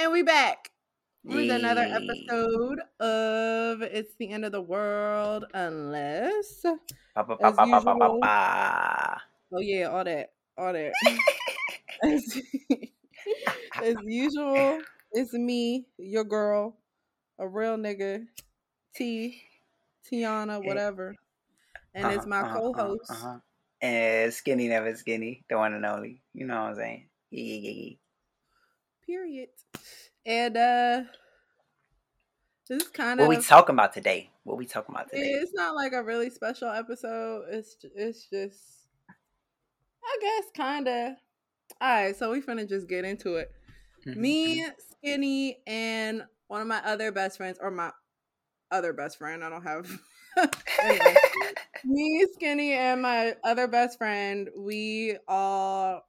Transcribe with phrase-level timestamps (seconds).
[0.00, 0.70] And we back
[1.24, 6.62] with another episode of It's the End of the World Unless
[7.14, 8.20] Ba, ba, As ba, ba, ba, ba, usual.
[9.52, 10.32] Oh yeah, all that.
[10.56, 10.92] All that.
[12.04, 12.40] as,
[13.82, 14.80] as usual,
[15.12, 16.78] it's me, your girl,
[17.38, 18.26] a real nigga,
[18.94, 19.42] T,
[20.10, 21.14] Tiana, whatever.
[21.94, 23.10] And it's my Uh-huh, uh-huh, co-host.
[23.10, 23.38] uh-huh.
[23.82, 26.22] And skinny never skinny, the one and only.
[26.32, 27.08] You know what I'm saying?
[27.30, 27.94] Yeah, yeah, yeah,
[29.10, 29.48] Period.
[30.24, 31.02] And uh
[32.68, 34.30] this is kind What we talking about today?
[34.44, 35.30] What we talking about today?
[35.30, 37.46] it's not like a really special episode.
[37.50, 38.86] It's it's just
[40.04, 41.12] I guess kind of.
[41.80, 43.50] All right, so we finna just get into it.
[44.06, 47.90] Mhm, Me, Skinny, and one of my other best friends, or my
[48.70, 49.42] other best friend.
[49.42, 49.90] I don't have.
[50.84, 51.16] anyway,
[51.84, 56.02] me, Skinny, and my other best friend, we all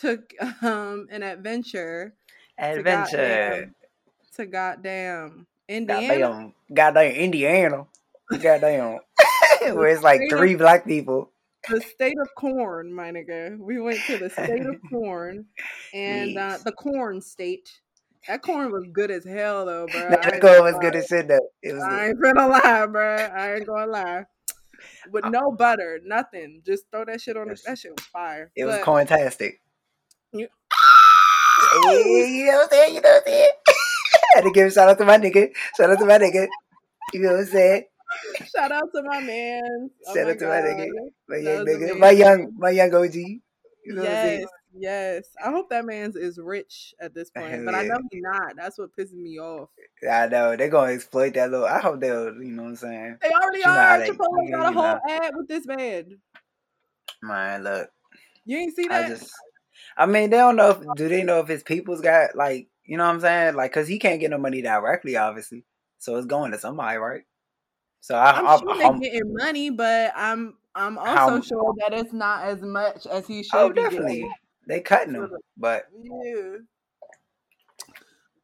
[0.00, 2.14] took um an adventure
[2.60, 2.72] mhm.
[2.72, 3.16] to Adventure.
[3.16, 3.74] goddamn,
[4.36, 6.06] to goddamn Indiana.
[6.08, 7.86] Goddamn, goddamn Indiana.
[8.40, 8.98] Goddamn.
[9.74, 11.30] Where it's like three black people.
[11.70, 13.58] the state of corn, my nigga.
[13.58, 15.46] We went to the state of corn
[15.94, 17.70] and uh, the corn state.
[18.28, 20.08] That corn was good as hell, though, bro.
[20.10, 20.80] That I ain't go gonna was lie.
[20.80, 21.48] good as shit though.
[21.62, 22.08] It was I good.
[22.08, 23.14] ain't gonna lie, bro.
[23.16, 24.24] I ain't gonna lie.
[25.10, 26.60] With Uh, no butter, nothing.
[26.66, 27.48] Just throw that shit on.
[27.48, 28.50] The, that shit was fire.
[28.56, 29.54] It was But- corntastic.
[30.32, 30.48] You-
[31.74, 32.94] Yeah, you know what I'm saying?
[32.94, 33.50] You know what I'm saying?
[33.66, 35.48] I had to give a shout out to my nigga.
[35.76, 36.46] Shout out to my nigga.
[37.12, 37.84] You know what I'm saying?
[38.54, 39.90] Shout out to my man.
[40.06, 40.86] Oh Shout my out to my nigga.
[41.28, 41.98] My That young nigga.
[41.98, 43.14] My young my young OG.
[43.14, 43.40] You
[43.86, 44.02] know?
[44.02, 44.44] Yes,
[44.74, 45.24] yes.
[45.44, 48.56] I hope that man's is rich at this point, but I know he's not.
[48.56, 49.68] That's what pisses me off.
[50.08, 50.56] I know.
[50.56, 53.18] They're gonna exploit that little I hope they'll you know what I'm saying?
[53.20, 53.98] They already You are.
[53.98, 54.80] Chipotle you got a know.
[54.80, 56.18] whole ad with this man.
[57.22, 57.88] Man, look.
[58.46, 59.08] You ain't see I that?
[59.08, 59.32] just
[59.96, 62.96] I mean they don't know if do they know if his people's got like you
[62.96, 63.54] know what I'm saying?
[63.54, 65.64] Like cause he can't get no money directly, obviously.
[65.98, 67.22] So it's going to somebody, right?
[68.00, 71.94] So I, I'm I, sure they're getting money, but I'm I'm also How- sure that
[71.94, 74.32] it's not as much as he should oh definitely getting.
[74.66, 76.56] they cutting him, but Yeah.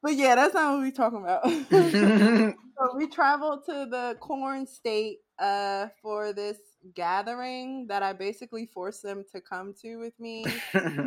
[0.03, 1.43] But yeah, that's not what we're talking about.
[2.81, 6.57] so we traveled to the corn state uh for this
[6.95, 10.45] gathering that I basically forced them to come to with me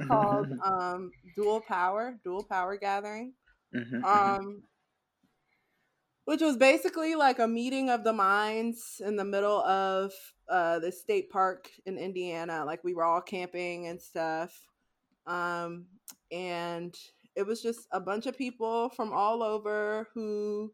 [0.09, 3.35] called um dual power, dual power gathering.
[3.75, 4.05] Mhm, mhm.
[4.05, 4.63] um
[6.27, 10.13] which was basically like a meeting of the minds in the middle of
[10.49, 14.53] uh the state park in Indiana like we were all camping and stuff
[15.27, 15.87] um
[16.31, 16.95] and
[17.37, 20.73] it was just a bunch of people from all over who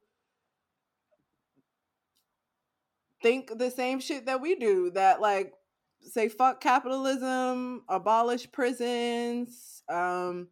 [3.22, 5.52] think the same shit that we do that like
[6.00, 10.48] say fuck capitalism abolish prisons um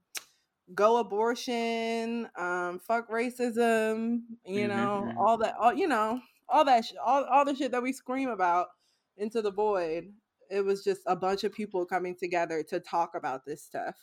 [0.75, 5.17] go abortion, um, fuck racism, you know, mhm.
[5.17, 8.29] all that, all you know, all that, sh- all all the shit that we scream
[8.29, 8.69] about
[9.17, 10.12] into the void.
[10.50, 13.97] It was just a bunch of people coming together to talk about this stuff,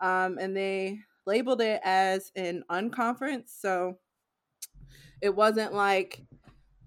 [0.00, 3.48] um, and they labeled it as an unconference.
[3.48, 3.98] So
[5.20, 6.22] it wasn't like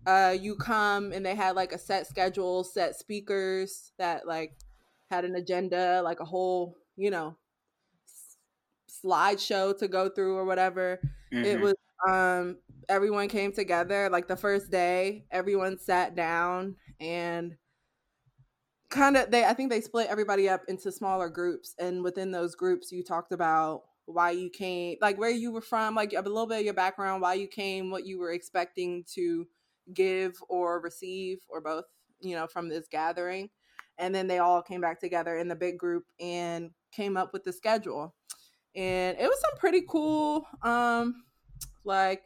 [0.07, 4.59] uh, you come and they had like a set schedule, set speakers that like
[5.11, 7.37] had an agenda, like a whole, you know,
[8.07, 8.37] s-
[8.89, 11.01] slideshow to go through or whatever.
[11.41, 11.61] It Mhm.
[11.61, 11.75] was
[12.07, 12.59] um
[12.89, 17.57] everyone came together like the first day, everyone sat down and
[18.89, 22.55] kind of they I think they split everybody up into smaller groups and within those
[22.55, 26.47] groups you talked about why you came, like where you were from, like a little
[26.47, 29.45] bit of your background, why you came, what you were expecting to
[29.93, 31.85] give or receive or both,
[32.19, 33.49] you know, from this gathering.
[33.97, 37.43] And then they all came back together in the big group and came up with
[37.43, 38.13] the schedule.
[38.75, 41.23] And it was some pretty cool um
[41.83, 42.21] like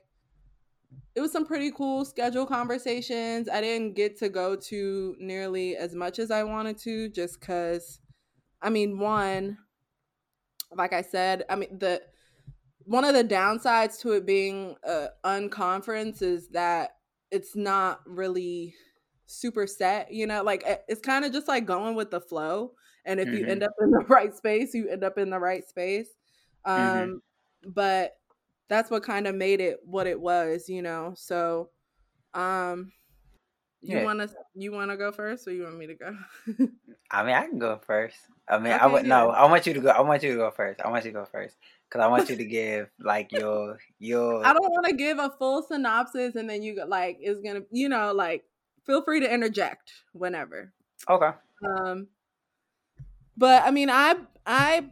[1.16, 3.48] it was some pretty cool schedule conversations.
[3.50, 8.00] I didn't get to go to nearly as much as I wanted to just cuz
[8.62, 9.58] I mean, one
[10.74, 12.02] like I said, I mean the
[12.86, 16.98] one of the downsides to it being a unconference is that
[17.32, 18.76] it's not really
[19.26, 22.74] super set, you know, like it's kind of just like going with the flow.
[23.06, 23.48] And if you Mhm.
[23.48, 26.10] end up in the right space, you end up in the right space.
[26.66, 27.22] Um, Mhm.
[27.68, 28.18] but
[28.70, 31.14] that's what kind of made it what it was, you know.
[31.16, 31.72] So,
[32.34, 32.94] um,
[33.82, 34.02] you Yeah.
[34.02, 36.18] want to you want to go first, or you want me to go?
[37.10, 38.18] I mean, I can go first.
[38.48, 39.06] I mean, I would yeah.
[39.06, 39.30] no.
[39.32, 39.90] I want you to go.
[39.90, 40.82] I want you to go first.
[40.82, 41.58] I want you to go first
[41.92, 44.46] because I want you to give like your your.
[44.46, 47.90] I don't want to give a full synopsis, and then you like is gonna, you
[47.90, 48.44] know, like
[48.86, 50.72] feel free to interject whenever.
[51.10, 51.32] Okay.
[51.66, 52.08] Um,
[53.36, 54.16] but I mean, I
[54.46, 54.90] I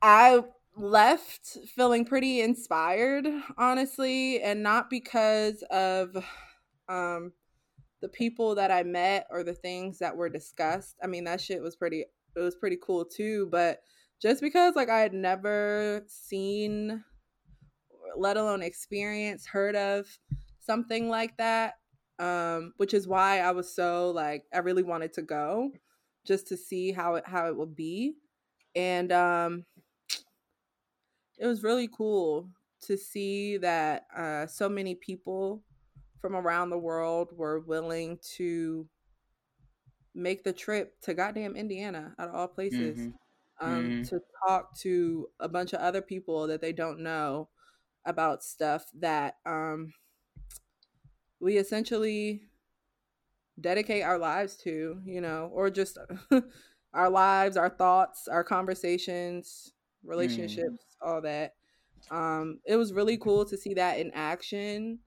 [0.00, 0.44] I
[0.76, 3.26] left feeling pretty inspired,
[3.56, 6.16] honestly, and not because of
[6.88, 7.32] um
[8.00, 10.96] the people that I met or the things that were discussed.
[11.02, 12.04] I mean, that shit was pretty
[12.36, 13.82] it was pretty cool too, but
[14.20, 17.04] just because like I had never seen
[18.16, 20.06] let alone experienced, heard of
[20.60, 21.74] something like that,
[22.18, 25.70] um, which is why I was so like I really wanted to go
[26.26, 28.14] just to see how it how it would be.
[28.74, 29.64] And um
[31.38, 32.50] it was really cool
[32.82, 35.62] to see that uh so many people
[36.20, 38.88] from around the world were willing to
[40.14, 43.10] make the trip to goddamn Indiana out of all places mm-hmm.
[43.60, 44.02] Um, mm-hmm.
[44.04, 47.48] to talk to a bunch of other people that they don't know
[48.06, 49.92] about stuff that um,
[51.40, 52.42] we essentially
[53.60, 55.98] dedicate our lives to, you know, or just
[56.94, 59.72] our lives, our thoughts, our conversations,
[60.04, 61.08] relationships, mm.
[61.08, 61.54] all that.
[62.12, 65.00] Um, it was really cool to see that in action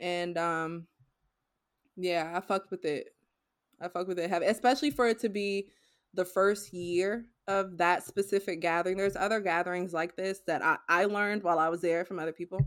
[0.00, 0.86] and um
[1.96, 3.08] yeah i fucked with it
[3.80, 5.68] i fucked with it especially for it to be
[6.14, 11.04] the first year of that specific gathering there's other gatherings like this that i, I
[11.04, 12.60] learned while i was there from other people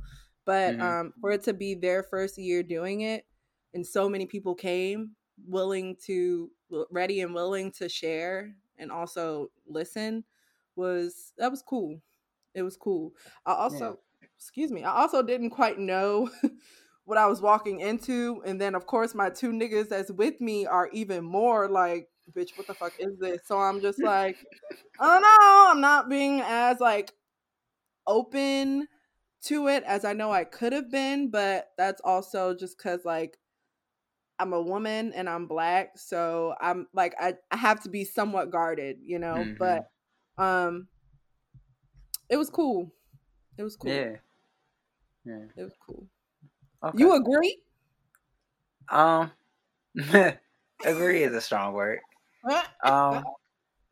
[0.46, 0.82] but mm-hmm.
[0.82, 3.26] um for it to be their first year doing it
[3.74, 5.12] and so many people came
[5.48, 6.52] willing to
[6.92, 10.24] ready and willing to share and also listen
[10.76, 12.00] was that was cool
[12.54, 13.14] it was cool
[13.46, 14.28] i also yeah.
[14.38, 16.30] excuse me i also didn't quite know
[17.08, 18.42] what I was walking into.
[18.46, 22.58] And then, of course, my two niggas that's with me are even more like, bitch,
[22.58, 23.42] what the fuck is this?
[23.46, 24.38] So I'm just like,
[25.00, 25.68] I don't know.
[25.70, 27.14] I'm not being as like
[28.06, 28.88] open
[29.44, 33.38] to it as I know I could have been, but that's also just because like
[34.40, 38.52] I'm a woman and I'm black, so I'm like I, I have to be somewhat
[38.52, 39.36] guarded, you know.
[39.36, 39.54] Mm-hmm.
[39.58, 39.90] But
[40.38, 40.88] um
[42.30, 42.92] it was cool.
[43.58, 43.92] It was cool.
[43.92, 44.16] Yeah.
[45.26, 45.46] Yeah.
[45.56, 46.06] It was cool.
[46.84, 46.98] Okay.
[46.98, 47.58] You agree?
[48.90, 49.32] Um,
[50.86, 52.00] agree is a strong word.
[52.84, 53.24] Um,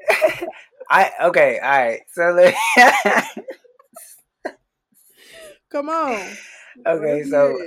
[0.90, 2.02] I okay, all right.
[2.14, 2.56] So let
[5.72, 6.22] come on.
[6.86, 7.58] Okay, so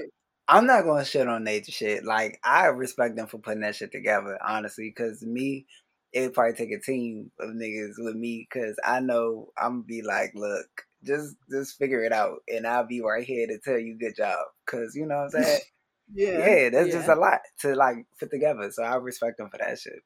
[0.46, 2.04] I'm not gonna shit on nature shit.
[2.04, 4.92] Like I respect them for putting that shit together, honestly.
[4.94, 5.66] Because me,
[6.12, 8.46] it'd probably take a team of niggas with me.
[8.50, 10.68] Because I know I'm gonna be like, look,
[11.04, 14.38] just just figure it out and I'll be right here to tell you good job.
[14.66, 15.60] Cause you know what I'm saying?
[16.14, 16.38] yeah.
[16.38, 16.94] Yeah, that's yeah.
[16.94, 18.70] just a lot to like put together.
[18.70, 20.00] So I respect them for that shit.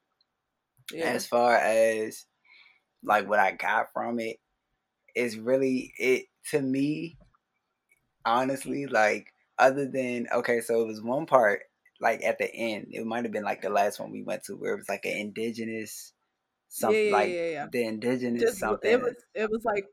[0.93, 1.07] Yeah.
[1.07, 2.27] As far as
[3.03, 4.39] like what I got from it
[5.15, 7.19] is really it to me,
[8.25, 11.63] honestly, like other than okay, so it was one part
[12.01, 14.57] like at the end, it might have been like the last one we went to
[14.57, 16.13] where it was like an indigenous
[16.69, 18.91] something yeah, like yeah, the indigenous Just, something.
[18.91, 19.87] It was it was like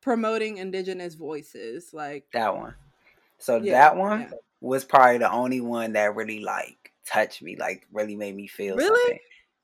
[0.00, 2.74] promoting indigenous voices like that one
[3.38, 4.30] so yeah, that one yeah.
[4.60, 8.76] was probably the only one that really like touched me like really made me feel
[8.76, 9.18] really something.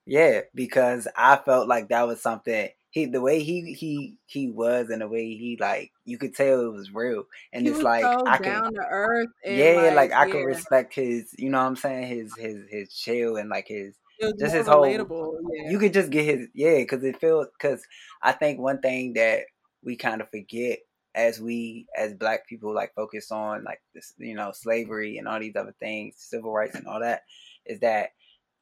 [0.06, 4.88] Yeah because i felt like that was something he the way he he he was
[4.88, 8.02] and the way he like you could tell it was real and he it's like
[8.02, 10.32] so I down to earth yeah like, like I yeah.
[10.32, 13.96] could respect his you know what I'm saying his his his chill and like his
[14.38, 15.70] just his whole yeah.
[15.70, 17.82] you could just get his yeah because it feels because
[18.22, 19.40] I think one thing that
[19.82, 20.78] we kind of forget
[21.14, 25.38] as we as black people like focus on like this you know slavery and all
[25.38, 27.24] these other things civil rights and all that
[27.66, 28.10] is that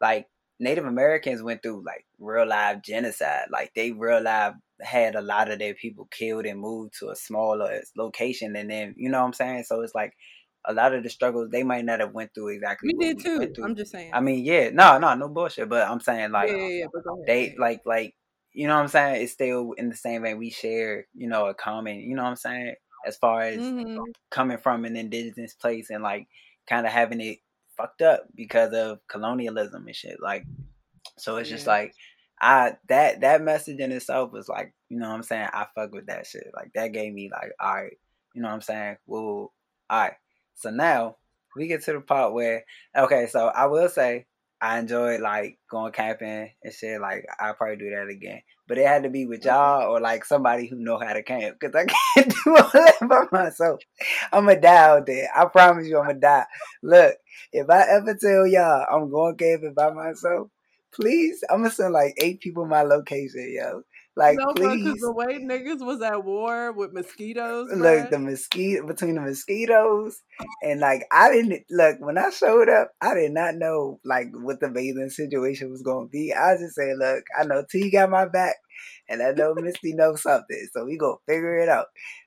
[0.00, 0.26] like
[0.60, 5.50] native americans went through like real live genocide like they real live had a lot
[5.50, 9.26] of their people killed and moved to a smaller location and then you know what
[9.26, 10.14] i'm saying so it's like
[10.66, 12.94] a lot of the struggles they might not have went through exactly.
[12.96, 13.52] We did too.
[13.62, 14.12] I'm just saying.
[14.14, 15.68] I mean, yeah, no, no, no bullshit.
[15.68, 18.14] But I'm saying like yeah, yeah, yeah, they like like
[18.52, 19.22] you know what I'm saying?
[19.22, 22.30] It's still in the same way we share, you know, a common, you know what
[22.30, 22.74] I'm saying?
[23.06, 23.98] As far as mm-hmm.
[24.30, 26.28] coming from an indigenous place and like
[26.68, 27.38] kind of having it
[27.76, 30.16] fucked up because of colonialism and shit.
[30.22, 30.44] Like,
[31.18, 31.56] so it's yeah.
[31.56, 31.94] just like,
[32.40, 35.48] I that that message in itself was like, you know what I'm saying?
[35.52, 36.50] I fuck with that shit.
[36.54, 37.92] Like that gave me like, all right,
[38.34, 38.96] you know what I'm saying?
[39.06, 40.14] Well, all right.
[40.54, 41.16] So now
[41.56, 42.64] we get to the part where,
[42.96, 44.26] okay, so I will say
[44.60, 47.00] I enjoyed like going camping and shit.
[47.00, 50.24] Like I'll probably do that again, but it had to be with y'all or like
[50.24, 51.86] somebody who know how to camp because I
[52.22, 53.80] can't do all that by myself.
[54.32, 55.28] I'm gonna die out there.
[55.36, 56.46] I promise you, I'm gonna die.
[56.82, 57.16] Look,
[57.52, 60.48] if I ever tell y'all I'm going camping by myself,
[60.94, 63.82] please, I'm gonna send like eight people my location, yo.
[64.16, 65.00] Like, no, please.
[65.00, 67.68] the way niggas was at war with mosquitoes.
[67.74, 70.22] Look, the mosquito between the mosquitoes
[70.62, 72.92] and like I didn't look when I showed up.
[73.00, 76.32] I did not know like what the bathing situation was going to be.
[76.32, 78.54] I just said, look, I know T got my back.
[79.08, 81.86] And I know Misty knows something, so we gonna figure it out.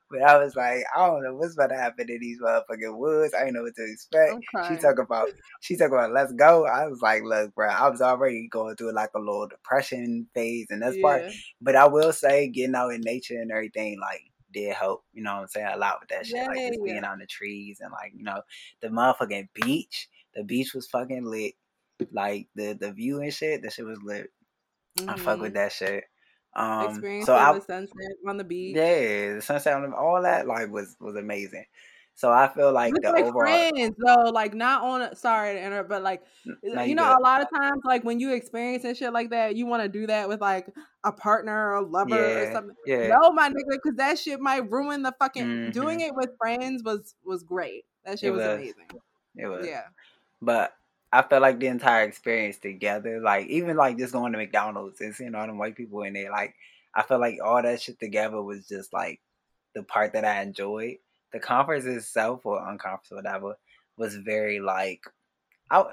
[0.10, 3.34] But I was like, I don't know what's about to happen in these motherfucking woods.
[3.34, 4.36] I didn't know what to expect.
[4.70, 6.66] She talking about she talking about let's go.
[6.66, 10.68] I was like, look, bro, I was already going through like a little depression phase
[10.70, 11.02] and that's yeah.
[11.02, 11.24] part.
[11.62, 14.22] But I will say, getting out in nature and everything, like
[14.54, 15.04] did help.
[15.14, 15.68] You know what I'm saying?
[15.74, 18.24] A lot with that shit, yeah, like just being on the trees and like you
[18.24, 18.42] know
[18.82, 20.08] the motherfucking beach.
[20.36, 21.54] The beach was fucking lit.
[22.12, 24.32] Like the the view and shit, that shit was lit.
[25.00, 25.10] Mm-hmm.
[25.10, 25.56] I fuck with mm-hmm.
[25.56, 26.04] that shit.
[26.58, 28.76] Um, Experience so I, the sunset on the beach.
[28.76, 31.66] Yeah, the sunset on the, all that like was was amazing.
[32.16, 35.64] So I feel like With the like overall friends though, like not on sorry to
[35.64, 36.24] interrupt, but like
[36.64, 37.20] no, you, you know, good.
[37.20, 39.90] a lot of times like when you experience and shit like that, you want to
[39.90, 40.68] do that with like
[41.04, 42.76] a partner or lover yeah, or something.
[42.88, 43.10] Yeah.
[43.10, 45.70] No, my nigga, because that shit might ruin the fucking mm-hmm.
[45.70, 47.86] doing it with friends was was great.
[48.04, 48.88] That shit was, was, amazing.
[49.36, 49.68] It was.
[49.68, 49.84] Yeah.
[50.42, 50.74] But
[51.12, 55.16] I felt like the entire experience together, like even like just going to McDonald's and
[55.16, 56.56] seeing all them white people in there, like
[56.94, 59.22] I felt like all that shit together was just like
[59.74, 60.98] the part that I enjoyed.
[61.32, 63.58] The conference itself or unconference or whatever
[63.98, 65.02] was very like
[65.70, 65.84] I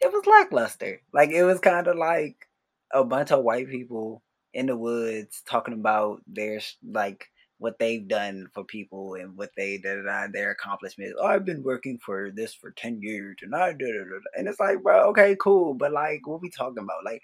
[0.00, 1.00] it was lackluster.
[1.12, 2.48] Like it was kind of like
[2.92, 8.48] a bunch of white people in the woods talking about their like what they've done
[8.52, 11.14] for people and what they did their accomplishments.
[11.18, 14.06] Oh, I've been working for this for ten years, and I did it.
[14.36, 17.04] And it's like, bro, okay, cool, but like, what we talking about?
[17.04, 17.22] Like,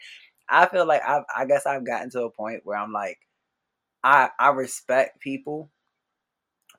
[0.48, 3.18] I feel like I've, I guess I've gotten to a point where I'm like,
[4.02, 5.70] I, I respect people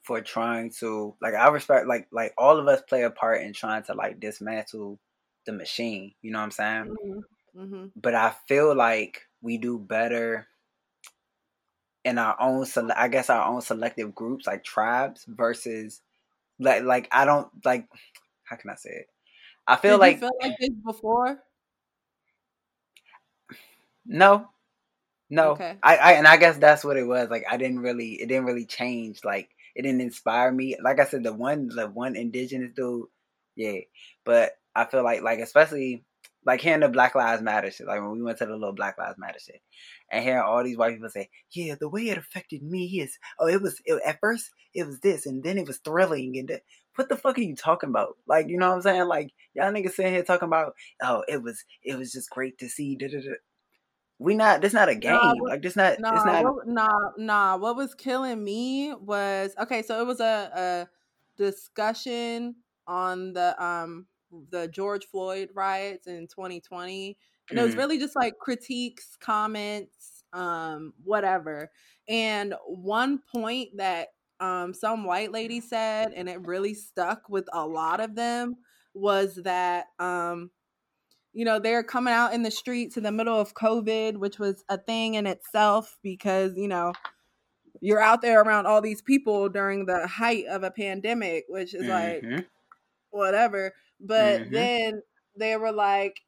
[0.03, 3.53] for trying to like I respect like like all of us play a part in
[3.53, 4.99] trying to like dismantle
[5.45, 6.13] the machine.
[6.21, 6.95] You know what I'm saying?
[7.05, 7.61] Mm-hmm.
[7.61, 7.85] Mm-hmm.
[7.95, 10.47] But I feel like we do better
[12.05, 16.01] in our own sele- I guess our own selective groups like tribes versus
[16.59, 17.87] like like I don't like
[18.43, 19.07] how can I say it?
[19.67, 21.39] I feel Did like feel like this before.
[24.05, 24.49] No,
[25.29, 25.51] no.
[25.51, 25.77] Okay.
[25.83, 27.29] I, I and I guess that's what it was.
[27.29, 29.23] Like I didn't really, it didn't really change.
[29.25, 30.77] Like it didn't inspire me.
[30.83, 33.07] Like I said, the one, the one indigenous dude,
[33.55, 33.79] yeah.
[34.25, 36.03] But I feel like, like especially
[36.45, 38.97] like hearing the Black Lives Matter shit, like when we went to the little Black
[38.97, 39.61] Lives Matter shit,
[40.11, 43.47] and hearing all these white people say, "Yeah, the way it affected me is, oh,
[43.47, 46.59] it was it, at first it was this, and then it was thrilling, and
[46.95, 48.17] what the fuck are you talking about?
[48.27, 49.07] Like, you know what I'm saying?
[49.07, 52.69] Like y'all niggas sitting here talking about, oh, it was it was just great to
[52.69, 52.95] see.
[52.95, 53.33] Da, da, da.
[54.19, 54.61] We not.
[54.61, 55.11] This not a game.
[55.11, 55.99] Nah, like this not.
[55.99, 56.43] Nah, it's not.
[56.43, 57.57] What, nah, nah.
[57.57, 59.81] What was killing me was okay.
[59.81, 60.87] So it was a, a
[61.37, 62.55] discussion
[62.87, 64.05] on the um
[64.49, 67.17] the George Floyd riots in 2020.
[67.49, 67.79] And it was mm-hmm.
[67.79, 71.69] really just like critiques, comments, um, whatever.
[72.07, 74.09] And one point that
[74.39, 78.57] um, some white lady said, and it really stuck with a lot of them,
[78.93, 80.51] was that, um,
[81.33, 84.63] you know, they're coming out in the streets in the middle of COVID, which was
[84.69, 86.93] a thing in itself because, you know,
[87.81, 91.83] you're out there around all these people during the height of a pandemic, which is
[91.83, 92.31] mm-hmm.
[92.35, 92.45] like
[93.09, 93.73] whatever.
[94.03, 94.53] But mm-hmm.
[94.53, 95.01] then
[95.37, 96.19] they were like,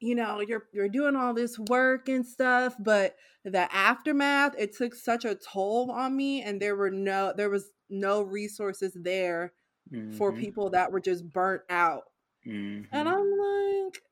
[0.00, 3.14] you know, you're you're doing all this work and stuff, but
[3.44, 7.70] the aftermath, it took such a toll on me and there were no there was
[7.90, 9.52] no resources there
[9.92, 10.16] mm-hmm.
[10.16, 12.04] for people that were just burnt out.
[12.46, 12.84] Mm-hmm.
[12.92, 14.02] And I'm like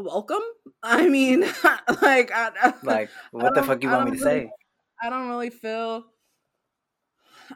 [0.00, 0.42] welcome.
[0.82, 1.40] I mean,
[2.02, 4.50] like, I, like, what the fuck you want me to really, say?
[5.02, 6.04] I don't really feel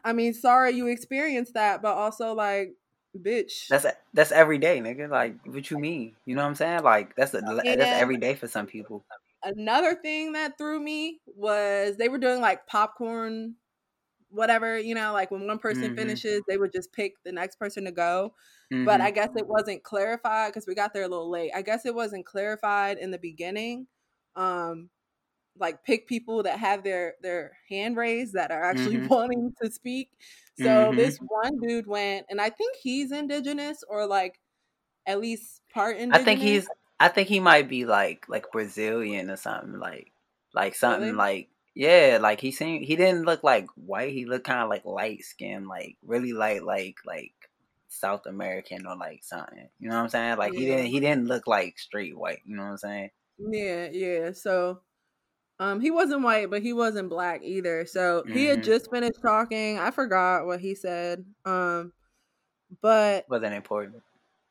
[0.05, 2.75] I mean, sorry you experienced that, but also like,
[3.17, 3.67] bitch.
[3.67, 5.09] That's that's every day, nigga.
[5.09, 6.13] Like, what you mean?
[6.25, 6.83] You know what I'm saying?
[6.83, 9.03] Like, that's a, that's every day for some people.
[9.43, 13.55] Another thing that threw me was they were doing like popcorn,
[14.29, 14.77] whatever.
[14.79, 15.95] You know, like when one person mm-hmm.
[15.95, 18.33] finishes, they would just pick the next person to go.
[18.71, 18.85] Mm-hmm.
[18.85, 21.51] But I guess it wasn't clarified because we got there a little late.
[21.55, 23.87] I guess it wasn't clarified in the beginning.
[24.35, 24.89] Um,
[25.59, 29.07] like pick people that have their their hand raised that are actually mm-hmm.
[29.13, 30.09] wanting to speak.
[30.57, 30.97] So mm-hmm.
[30.97, 34.39] this one dude went, and I think he's indigenous or like
[35.05, 36.21] at least part indigenous.
[36.21, 36.67] I think he's.
[36.97, 40.11] I think he might be like like Brazilian or something like
[40.53, 41.17] like something really?
[41.17, 44.85] like yeah like he seemed he didn't look like white he looked kind of like
[44.85, 47.33] light skin like really light like like
[47.89, 50.59] South American or like something you know what I'm saying like yeah.
[50.59, 54.31] he didn't he didn't look like straight white you know what I'm saying yeah yeah
[54.31, 54.79] so
[55.59, 57.85] um, he wasn't white, but he wasn't black either.
[57.85, 58.33] So mm-hmm.
[58.33, 58.65] he had mm-hmm.
[58.65, 59.79] just finished talking.
[59.79, 61.25] I forgot what he said.
[61.45, 61.93] Um,
[62.81, 64.01] but wasn't important.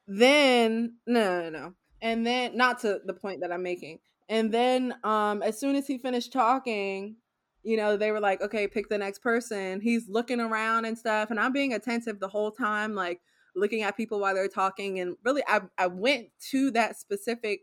[0.06, 3.98] Then no, no, no, and then not to the point that I'm making.
[4.28, 7.16] And then, um, as soon as he finished talking,
[7.62, 11.30] you know, they were like, "Okay, pick the next person." He's looking around and stuff,
[11.30, 13.20] and I'm being attentive the whole time, like
[13.54, 15.00] looking at people while they're talking.
[15.00, 17.60] And really, I I went to that specific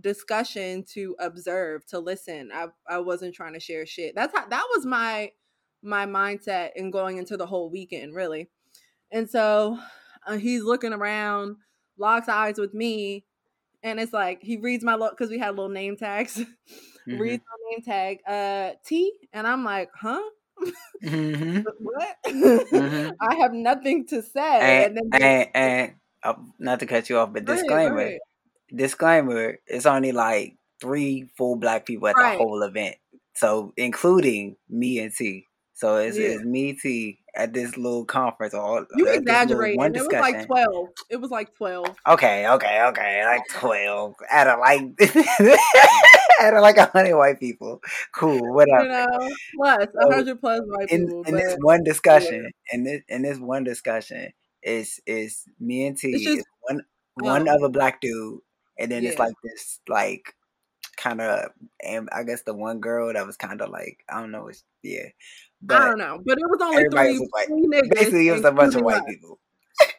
[0.00, 2.50] discussion to observe, to listen.
[2.52, 4.14] I I wasn't trying to share shit.
[4.14, 5.32] That's how that was my
[5.82, 8.48] my mindset in going into the whole weekend, really.
[9.10, 9.78] And so
[10.26, 11.56] uh, he's looking around,
[11.98, 13.24] locks eyes with me,
[13.82, 16.42] and it's like he reads my look because we had little name tags.
[17.06, 17.20] Mm-hmm.
[17.20, 20.22] reads my name tag, uh, T, and I'm like, huh?
[21.04, 21.60] mm-hmm.
[21.78, 22.16] what?
[22.26, 23.10] Mm-hmm.
[23.20, 24.84] I have nothing to say.
[24.86, 28.20] And, and, then and, and uh, not to cut you off, but disclaimer, right, right.
[28.74, 32.32] Disclaimer, it's only like three full black people at right.
[32.32, 32.96] the whole event.
[33.34, 35.46] So including me and T.
[35.76, 36.28] So it's, yeah.
[36.28, 38.54] it's me, T, at this little conference.
[38.54, 39.76] Or you exaggerate.
[39.76, 40.88] It was like twelve.
[41.10, 41.96] It was like twelve.
[42.06, 44.80] Okay, okay, okay, like twelve out of like
[46.40, 47.80] out of like a hundred white people.
[48.14, 48.84] Cool, whatever.
[48.84, 51.22] You know, plus a hundred plus white in, people.
[51.24, 52.76] In this one discussion, yeah.
[52.76, 56.82] in this in this one discussion, is is me and T, just, one
[57.14, 58.40] one um, other black dude,
[58.78, 59.10] and then yeah.
[59.10, 60.34] it's like this like
[60.96, 61.50] kind of
[61.82, 64.64] and I guess the one girl that was kind of like I don't know, it's
[64.82, 65.08] yeah.
[65.62, 67.94] But I don't know, but it was only three, was three niggas.
[67.94, 69.06] Basically, it was a bunch of white us.
[69.08, 69.38] people.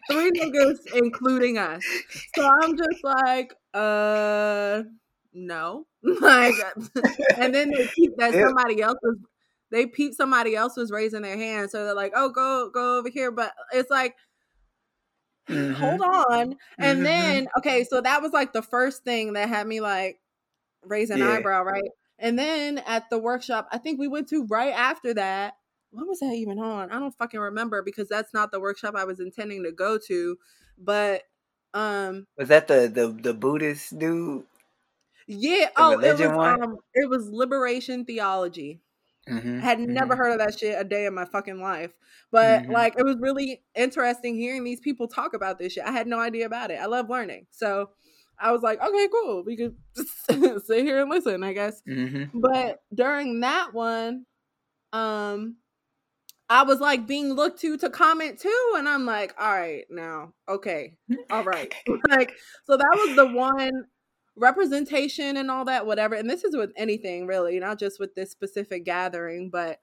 [0.10, 1.84] three niggas, including us.
[2.36, 4.84] So I'm just like, uh,
[5.34, 6.56] no, like,
[7.38, 9.18] and then they keep that somebody else was.
[9.72, 13.10] They peep somebody else was raising their hand, so they're like, "Oh, go go over
[13.10, 14.16] here." But it's like,
[15.50, 15.74] mm-hmm.
[15.74, 17.04] hold on, and mm-hmm.
[17.04, 20.20] then okay, so that was like the first thing that had me like
[20.84, 21.32] raise an yeah.
[21.32, 21.90] eyebrow, right?
[22.18, 25.56] And then at the workshop, I think we went to right after that.
[25.92, 26.92] What was that even on?
[26.92, 30.38] I don't fucking remember because that's not the workshop I was intending to go to.
[30.78, 31.24] But
[31.74, 34.44] um Was that the the the Buddhist dude?
[35.28, 38.82] Yeah, the oh it was um it was liberation theology.
[39.30, 40.22] Mm-hmm, had never mm-hmm.
[40.22, 41.92] heard of that shit a day in my fucking life.
[42.32, 42.72] But mm-hmm.
[42.72, 45.84] like it was really interesting hearing these people talk about this shit.
[45.84, 46.80] I had no idea about it.
[46.80, 47.48] I love learning.
[47.50, 47.90] So
[48.40, 49.44] I was like, okay, cool.
[49.44, 50.28] We could just
[50.68, 51.82] sit here and listen, I guess.
[51.90, 52.40] Mm-hmm.
[52.40, 54.26] But during that one,
[54.94, 55.58] um,
[56.50, 60.34] I was like being looked to to comment too, and I'm like, all right, now,
[60.48, 60.96] okay,
[61.32, 61.74] all right,
[62.10, 62.34] like,
[62.66, 63.86] so that was the one
[64.36, 66.16] representation and all that, whatever.
[66.16, 69.80] And this is with anything really, not just with this specific gathering, but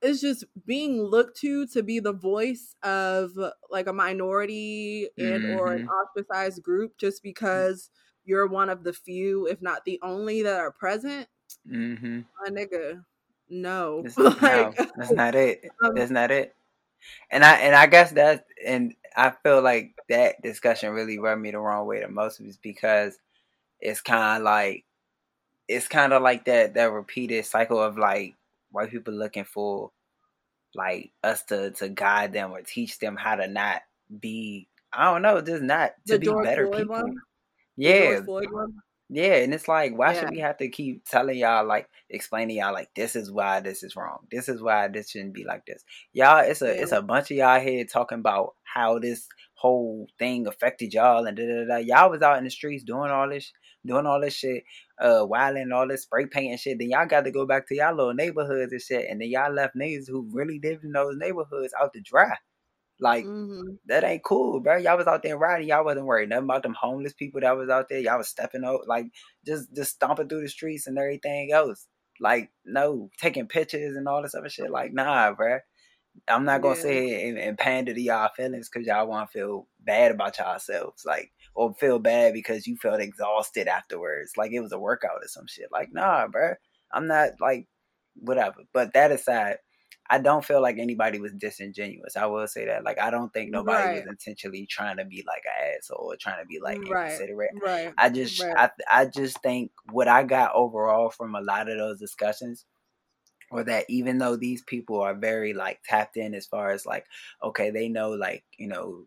[0.00, 3.32] it's just being looked to to be the voice of
[3.70, 5.58] like a minority and mm-hmm.
[5.58, 5.88] or an mm-hmm.
[5.88, 7.90] ostracized group just because
[8.24, 11.26] you're one of the few if not the only that are present
[11.70, 12.20] mm-hmm.
[12.40, 13.02] my nigga
[13.48, 16.54] no that's, like, no that's not it um, that's not it
[17.30, 21.50] and i and i guess that and i feel like that discussion really rubbed me
[21.50, 23.18] the wrong way the most of is because
[23.80, 24.84] it's kind of like
[25.68, 28.34] it's kind of like that that repeated cycle of like
[28.70, 29.90] white people looking for
[30.74, 33.82] like us to to guide them or teach them how to not
[34.20, 36.96] be I don't know, just not to the be George better Floyd people.
[36.96, 37.16] One?
[37.76, 38.20] Yeah.
[39.10, 40.20] Yeah, and it's like, why yeah.
[40.20, 43.82] should we have to keep telling y'all, like, explaining y'all, like, this is why this
[43.82, 44.18] is wrong.
[44.30, 45.82] This is why this shouldn't be like this.
[46.12, 46.82] Y'all, it's a yeah.
[46.82, 51.38] it's a bunch of y'all here talking about how this whole thing affected y'all and
[51.38, 51.76] da da da.
[51.78, 53.50] Y'all was out in the streets doing all this,
[53.86, 54.64] doing all this shit
[55.00, 57.74] uh wilding all this spray paint and shit, then y'all got to go back to
[57.74, 59.06] y'all little neighborhoods and shit.
[59.08, 62.34] And then y'all left niggas who really live in those neighborhoods out to dry.
[63.00, 63.74] Like mm-hmm.
[63.86, 64.76] that ain't cool, bro.
[64.76, 65.68] Y'all was out there riding.
[65.68, 68.00] Y'all wasn't worried nothing about them homeless people that was out there.
[68.00, 69.06] Y'all was stepping out, like
[69.46, 71.86] just just stomping through the streets and everything else.
[72.20, 74.70] Like no, taking pictures and all this other shit.
[74.70, 75.58] Like nah, bro.
[76.26, 76.82] I'm not gonna yeah.
[76.82, 80.52] say and, and pander to y'all feelings because y'all want to feel bad about y'all
[80.52, 81.04] yourselves.
[81.04, 85.26] Like or feel bad because you felt exhausted afterwards, like it was a workout or
[85.26, 85.68] some shit.
[85.72, 86.54] Like, nah, bro,
[86.92, 87.66] I'm not like
[88.14, 88.60] whatever.
[88.72, 89.56] But that aside,
[90.08, 92.16] I don't feel like anybody was disingenuous.
[92.16, 92.84] I will say that.
[92.84, 93.94] Like, I don't think nobody right.
[93.96, 97.10] was intentionally trying to be like an asshole or trying to be like right.
[97.10, 97.50] inconsiderate.
[97.60, 97.92] Right.
[97.98, 98.70] I just, right.
[98.88, 102.64] I, I just think what I got overall from a lot of those discussions
[103.50, 107.06] or that even though these people are very like tapped in as far as like
[107.42, 109.06] okay they know like you know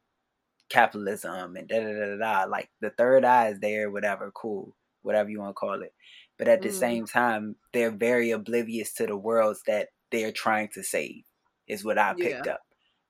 [0.72, 2.18] capitalism and da da da da.
[2.18, 5.94] da Like the third eye is there, whatever, cool, whatever you want to call it.
[6.40, 6.74] But at the mm.
[6.74, 11.24] same time, they're very oblivious to the worlds that they're trying to save.
[11.68, 12.54] Is what I picked yeah.
[12.54, 12.62] up.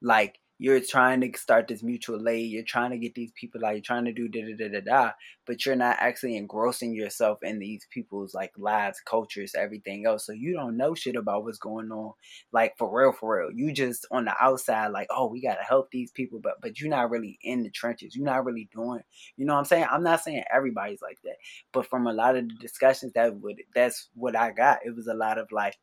[0.02, 2.52] Like you're trying to start this mutual aid.
[2.52, 3.72] You're trying to get these people out.
[3.72, 5.12] You're trying to do da da da da da.
[5.48, 10.28] But you're not actually engrossing yourself in these people's like lives, cultures, everything else.
[10.28, 12.14] So you don't know shit about what's going on.
[12.54, 13.50] Like for real, for real.
[13.52, 16.92] You just on the outside, like, oh, we gotta help these people, but but you're
[16.92, 18.16] not really in the trenches.
[18.16, 19.02] You're not really doing.
[19.38, 19.88] You know what I'm saying?
[19.90, 21.38] I'm not saying everybody's like that,
[21.74, 24.86] but from a lot of the discussions that would that's what I got.
[24.86, 25.80] It was a lot of like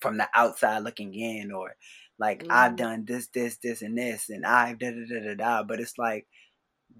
[0.00, 1.74] from the outside looking in or
[2.18, 2.52] like mm-hmm.
[2.52, 5.62] I've done this, this, this, and this, and I've da da da da da.
[5.62, 6.26] But it's like,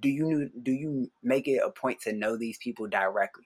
[0.00, 3.44] do you do you make it a point to know these people directly?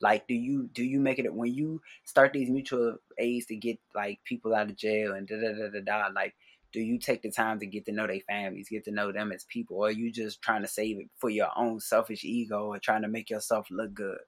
[0.00, 3.78] Like, do you do you make it when you start these mutual aids to get
[3.94, 6.08] like people out of jail and da da da da da?
[6.14, 6.34] Like,
[6.72, 9.32] do you take the time to get to know their families, get to know them
[9.32, 12.66] as people, or are you just trying to save it for your own selfish ego
[12.66, 14.18] or trying to make yourself look good?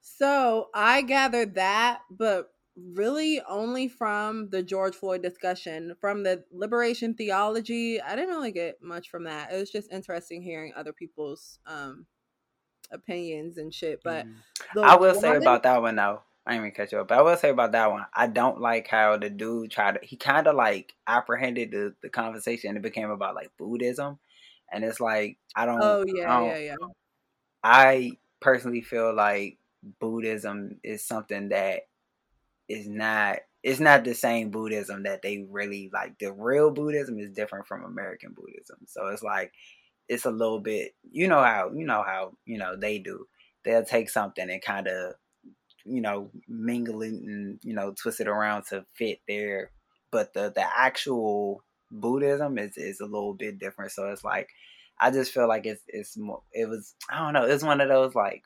[0.00, 5.94] So I gathered that, but really only from the George Floyd discussion.
[6.00, 9.52] From the liberation theology, I didn't really get much from that.
[9.52, 12.06] It was just interesting hearing other people's um
[12.90, 14.00] opinions and shit.
[14.02, 14.84] But mm.
[14.84, 16.22] I will say about that one though.
[16.44, 18.04] I ain't even catch you up, but I will say about that one.
[18.12, 20.00] I don't like how the dude tried to.
[20.02, 24.18] He kind of like apprehended the the conversation, and it became about like Buddhism,
[24.72, 25.80] and it's like I don't.
[25.80, 26.76] Oh yeah, yeah, yeah.
[27.62, 29.58] I personally feel like
[30.00, 31.82] Buddhism is something that
[32.72, 36.18] is not it's not the same Buddhism that they really like.
[36.18, 38.78] The real Buddhism is different from American Buddhism.
[38.86, 39.52] So it's like
[40.08, 43.26] it's a little bit you know how you know how you know they do.
[43.64, 45.14] They'll take something and kind of
[45.84, 49.70] you know mingle it and you know twist it around to fit their
[50.10, 53.92] but the the actual Buddhism is is a little bit different.
[53.92, 54.48] So it's like
[54.98, 57.88] I just feel like it's it's more it was I don't know, it's one of
[57.88, 58.44] those like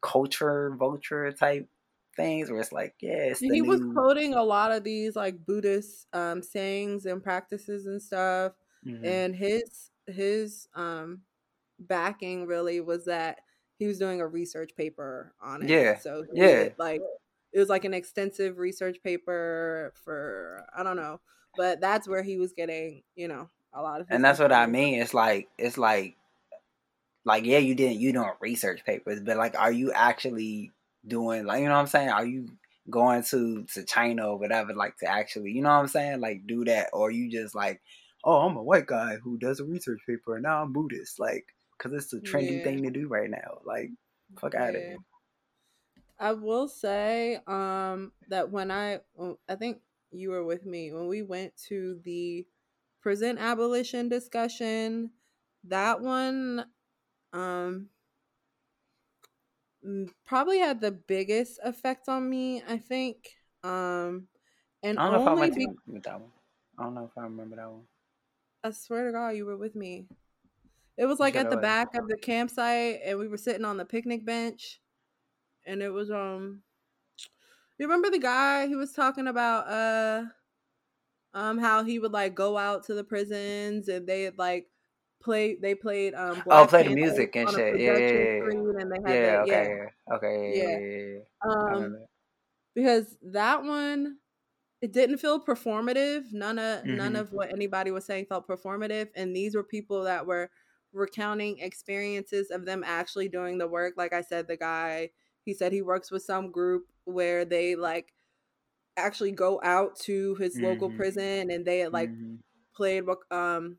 [0.00, 1.68] culture vulture type
[2.14, 3.64] things where it's like, yeah, he new...
[3.64, 8.52] was quoting a lot of these like Buddhist um, sayings and practices and stuff,
[8.86, 9.04] mm-hmm.
[9.04, 11.20] and his his um,
[11.78, 13.40] backing really was that
[13.78, 15.68] he was doing a research paper on it.
[15.68, 17.00] Yeah, so yeah, like
[17.52, 21.20] it was like an extensive research paper for I don't know,
[21.56, 24.06] but that's where he was getting you know a lot of.
[24.10, 25.00] And that's what I mean.
[25.00, 26.16] It's like it's like
[27.24, 30.70] like yeah, you didn't you don't research papers, but like, are you actually
[31.06, 32.08] doing like you know what I'm saying?
[32.10, 32.48] Are you
[32.90, 36.46] going to to China or whatever like to actually you know what I'm saying like
[36.46, 37.80] do that or you just like
[38.24, 41.46] oh I'm a white guy who does a research paper and now I'm Buddhist like
[41.76, 42.64] because it's the trendy yeah.
[42.64, 43.90] thing to do right now like
[44.38, 44.96] fuck out of here.
[46.18, 49.00] I will say um that when I
[49.48, 49.78] I think
[50.10, 52.46] you were with me when we went to the
[53.00, 55.10] prison abolition discussion
[55.64, 56.66] that one
[57.32, 57.88] um
[60.24, 62.62] probably had the biggest effect on me.
[62.66, 63.30] I think.
[63.62, 64.28] Um,
[64.82, 66.30] and I don't know if I went be- with that one.
[66.78, 67.86] I don't know if I remember that one.
[68.62, 70.06] I swear to God, you were with me.
[70.96, 73.84] It was like at the back of the campsite, and we were sitting on the
[73.84, 74.80] picnic bench,
[75.66, 76.62] and it was um.
[77.78, 80.24] You remember the guy he was talking about uh
[81.36, 84.68] um how he would like go out to the prisons and they like
[85.24, 87.80] play they played um Black oh play the music and shit.
[87.80, 90.14] Yeah yeah yeah, yeah, that, okay, yeah.
[90.14, 91.96] okay yeah, yeah, yeah, um
[92.74, 94.18] because that one
[94.82, 96.32] it didn't feel performative.
[96.32, 96.96] None of mm-hmm.
[96.96, 100.50] none of what anybody was saying felt performative and these were people that were
[100.92, 103.94] recounting experiences of them actually doing the work.
[103.96, 105.10] Like i said the guy
[105.44, 108.12] he said he works with some group where they like
[108.96, 110.66] actually go out to his mm-hmm.
[110.66, 112.36] local prison and they like mm-hmm.
[112.76, 113.76] played um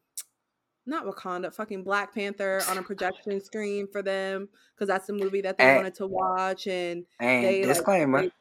[0.85, 5.41] not Wakanda, fucking Black Panther on a projection screen for them because that's the movie
[5.41, 6.67] that they and, wanted to watch.
[6.67, 8.33] And, and they, disclaimer, like,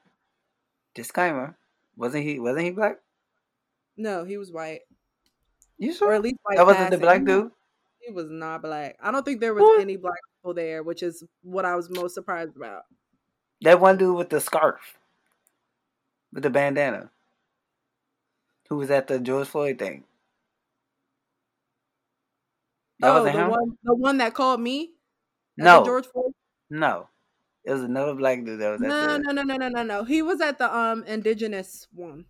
[0.94, 1.56] disclaimer,
[1.96, 2.38] wasn't he?
[2.38, 2.98] Wasn't he black?
[3.96, 4.80] No, he was white.
[5.78, 6.08] You sure?
[6.08, 6.56] Or at least white.
[6.56, 7.50] That wasn't the black dude.
[8.00, 8.96] He was not black.
[9.02, 9.80] I don't think there was what?
[9.80, 12.82] any black people there, which is what I was most surprised about.
[13.62, 14.98] That one dude with the scarf,
[16.32, 17.10] with the bandana,
[18.68, 20.04] who was at the George Floyd thing.
[23.00, 23.50] That oh, the him?
[23.50, 24.92] one, the one that called me.
[25.56, 26.32] No, George Floyd.
[26.70, 27.08] No,
[27.64, 28.80] it was another black dude that was.
[28.80, 30.04] No, no, no, no, no, no, no.
[30.04, 32.26] He was at the um indigenous one.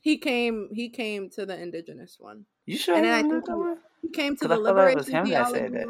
[0.00, 0.68] He came.
[0.72, 2.46] He came to the indigenous one.
[2.66, 2.96] You sure?
[2.96, 4.98] And I think he, he came to the liberation.
[4.98, 5.86] It was him that said that.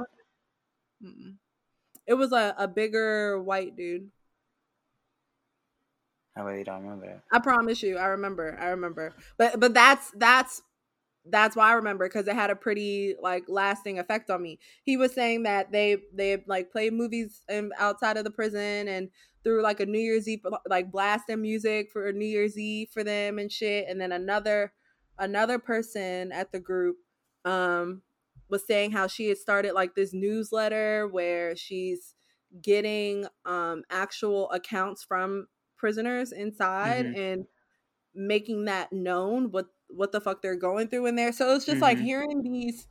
[2.06, 4.10] It was a, a bigger white dude.
[6.36, 7.22] I really don't remember.
[7.30, 8.56] I promise you, I remember.
[8.58, 9.14] I remember.
[9.36, 10.62] But but that's that's
[11.24, 14.58] that's why I remember because it had a pretty like lasting effect on me.
[14.82, 17.42] He was saying that they they like played movies
[17.78, 19.08] outside of the prison and
[19.44, 23.38] through like a New Year's Eve like blasting music for New Year's Eve for them
[23.38, 23.86] and shit.
[23.88, 24.72] And then another
[25.18, 26.96] another person at the group
[27.44, 28.02] um
[28.48, 32.14] was saying how she had started like this newsletter where she's
[32.62, 37.20] getting um actual accounts from prisoners inside mm-hmm.
[37.20, 37.46] and
[38.14, 41.32] making that known what what the fuck they're going through in there.
[41.32, 41.82] So it's just mm-hmm.
[41.82, 42.86] like hearing these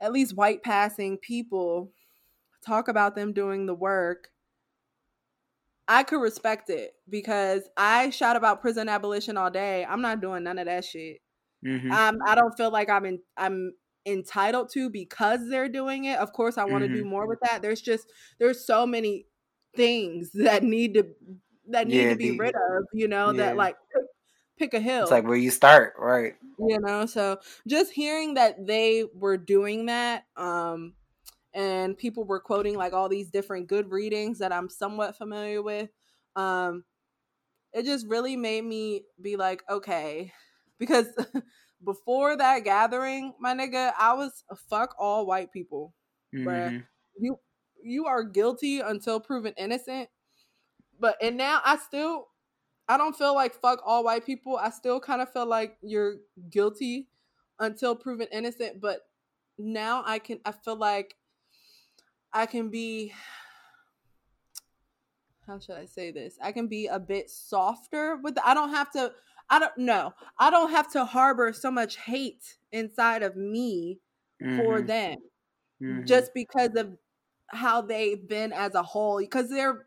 [0.00, 1.92] at least white passing people
[2.64, 4.28] talk about them doing the work.
[5.88, 9.84] I could respect it because I shout about prison abolition all day.
[9.84, 11.20] I'm not doing none of that shit.
[11.64, 11.92] Mm-hmm.
[11.92, 13.72] Um, I don't feel like I'm in, I'm
[14.04, 16.18] entitled to because they're doing it.
[16.18, 16.96] Of course, I want to mm-hmm.
[16.96, 17.62] do more with that.
[17.62, 18.06] There's just
[18.38, 19.26] there's so many
[19.76, 21.06] things that need to
[21.68, 23.38] that need yeah, to be the, rid of, you know, yeah.
[23.38, 23.76] that like
[24.58, 25.02] pick a hill.
[25.02, 26.34] It's like where you start, right?
[26.58, 30.94] You know, so just hearing that they were doing that, um,
[31.54, 35.90] and people were quoting like all these different good readings that I'm somewhat familiar with,
[36.34, 36.84] um,
[37.72, 40.32] it just really made me be like, okay,
[40.78, 41.06] because
[41.84, 45.94] before that gathering, my nigga, I was fuck all white people,
[46.34, 46.78] mm-hmm.
[47.18, 47.38] You
[47.82, 50.08] you are guilty until proven innocent.
[50.98, 52.28] But and now I still
[52.88, 54.56] I don't feel like fuck all white people.
[54.56, 56.16] I still kind of feel like you're
[56.50, 57.08] guilty
[57.58, 59.00] until proven innocent, but
[59.58, 61.16] now I can I feel like
[62.32, 63.12] I can be
[65.46, 66.36] how should I say this?
[66.42, 69.12] I can be a bit softer with the, I don't have to
[69.48, 70.12] I don't know.
[70.38, 74.00] I don't have to harbor so much hate inside of me
[74.42, 74.58] mm-hmm.
[74.58, 75.18] for them
[75.82, 76.04] mm-hmm.
[76.04, 76.96] just because of
[77.48, 79.85] how they've been as a whole because they're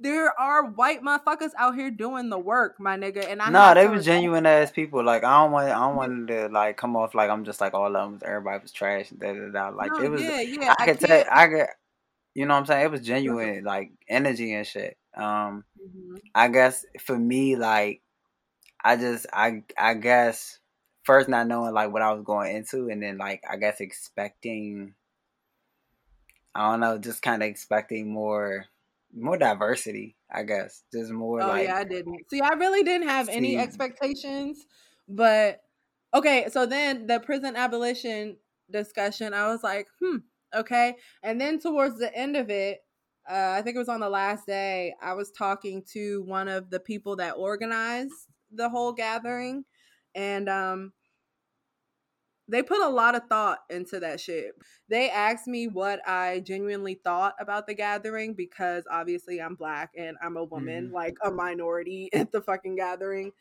[0.00, 3.30] there are white motherfuckers out here doing the work, my nigga.
[3.30, 5.04] And I no, they were genuine ass people.
[5.04, 7.74] Like I don't want, I don't want to like come off like I'm just like
[7.74, 8.18] all of them.
[8.24, 9.10] Everybody was trash.
[9.10, 9.68] Da, da, da.
[9.68, 10.22] Like no, it was.
[10.22, 10.74] Yeah, yeah.
[10.78, 11.24] I, I could tell.
[11.30, 11.66] I could.
[12.34, 12.84] You know what I'm saying?
[12.84, 14.96] It was genuine, like energy and shit.
[15.16, 16.16] Um, mm-hmm.
[16.34, 18.02] I guess for me, like,
[18.82, 20.60] I just, I, I guess
[21.02, 24.94] first not knowing like what I was going into, and then like I guess expecting.
[26.52, 28.66] I don't know, just kind of expecting more
[29.14, 30.82] more diversity, I guess.
[30.92, 31.42] Just more.
[31.42, 32.40] Oh like, yeah, I didn't see.
[32.40, 33.32] I really didn't have see.
[33.32, 34.64] any expectations,
[35.08, 35.60] but
[36.14, 36.48] okay.
[36.50, 38.36] So then the prison abolition
[38.70, 40.18] discussion, I was like, hmm,
[40.54, 40.96] okay.
[41.22, 42.80] And then towards the end of it,
[43.28, 46.70] uh, I think it was on the last day, I was talking to one of
[46.70, 48.12] the people that organized
[48.52, 49.64] the whole gathering,
[50.14, 50.92] and um,
[52.50, 54.52] they put a lot of thought into that shit.
[54.88, 60.16] They asked me what I genuinely thought about the gathering because obviously I'm black and
[60.22, 60.92] I'm a woman, mm.
[60.92, 63.32] like a minority at the fucking gathering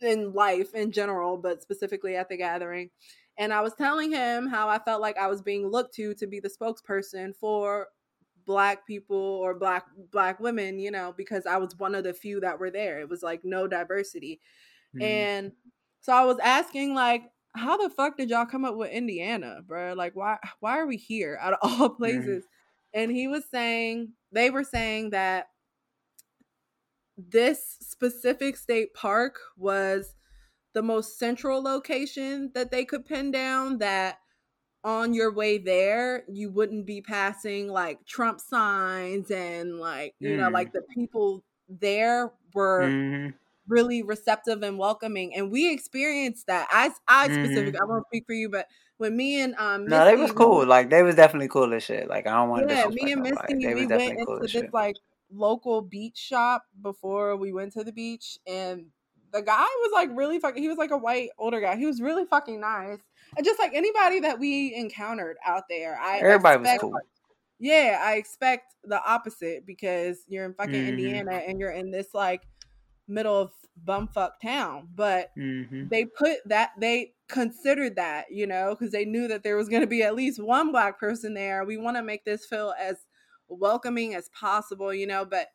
[0.00, 2.90] in life in general, but specifically at the gathering.
[3.38, 6.26] And I was telling him how I felt like I was being looked to to
[6.26, 7.88] be the spokesperson for
[8.44, 12.40] black people or black black women, you know, because I was one of the few
[12.40, 13.00] that were there.
[13.00, 14.40] It was like no diversity.
[14.94, 15.02] Mm.
[15.02, 15.52] And
[16.00, 17.22] so I was asking like
[17.56, 19.94] how the fuck did y'all come up with Indiana, bro?
[19.94, 22.44] Like, why why are we here out of all places?
[22.44, 23.00] Mm-hmm.
[23.02, 25.48] And he was saying they were saying that
[27.16, 30.14] this specific state park was
[30.72, 34.18] the most central location that they could pin down that
[34.82, 40.38] on your way there you wouldn't be passing like trump signs and like you mm.
[40.38, 40.72] know like mm.
[40.72, 43.34] the people there were mm
[43.68, 47.82] really receptive and welcoming and we experienced that i i specifically mm-hmm.
[47.82, 50.90] i won't speak for you but when me and um no they was cool like
[50.90, 53.36] they was definitely cool as shit like i don't want to yeah me and Misty
[53.36, 54.72] like, we went into this shit.
[54.72, 54.96] like
[55.32, 58.86] local beach shop before we went to the beach and
[59.32, 62.00] the guy was like really fucking he was like a white older guy he was
[62.00, 62.98] really fucking nice
[63.36, 67.00] and just like anybody that we encountered out there i everybody expect, was cool
[67.58, 70.88] yeah i expect the opposite because you're in fucking mm-hmm.
[70.88, 72.42] indiana and you're in this like
[73.10, 73.52] middle of
[73.84, 74.88] bumfuck town.
[74.94, 75.88] But mm-hmm.
[75.88, 79.82] they put that they considered that, you know, because they knew that there was going
[79.82, 81.64] to be at least one black person there.
[81.64, 82.96] We want to make this feel as
[83.48, 85.24] welcoming as possible, you know.
[85.24, 85.48] But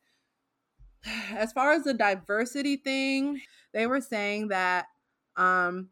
[1.36, 3.42] as far as the diversity thing,
[3.74, 4.86] they were saying that
[5.38, 5.90] um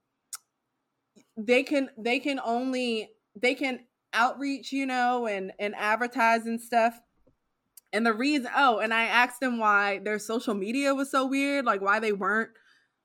[1.36, 3.82] they can they can only they can
[4.14, 7.00] outreach, you know, and and advertise and stuff
[7.94, 11.66] and the reason, oh, and I asked them why their social media was so weird,
[11.66, 12.50] like why they weren't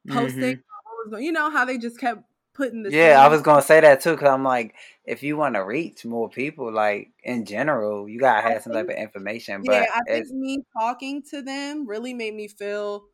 [0.09, 0.57] posting.
[0.57, 1.19] Mm-hmm.
[1.21, 2.23] You know how they just kept
[2.55, 2.93] putting this.
[2.93, 4.75] Yeah, I was gonna say that too, because I'm like,
[5.05, 8.73] if you want to reach more people, like in general, you gotta have I some
[8.73, 9.63] think, type of information.
[9.65, 13.05] But yeah, I think me talking to them really made me feel